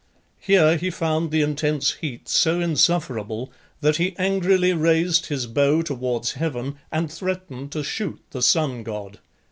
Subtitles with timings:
[0.39, 6.31] Here he found the intense heat so insufferable that he angrily raised his bow towards
[6.31, 9.19] heaven, and threatened to shoot the sun god.